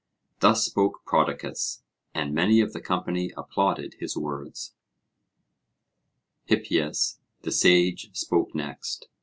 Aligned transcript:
Thus 0.39 0.65
spoke 0.65 1.05
Prodicus, 1.05 1.83
and 2.11 2.33
many 2.33 2.59
of 2.59 2.73
the 2.73 2.81
company 2.81 3.31
applauded 3.37 3.93
his 3.99 4.17
words. 4.17 4.73
Hippias 6.45 7.19
the 7.43 7.51
sage 7.51 8.09
spoke 8.13 8.55
next. 8.55 9.09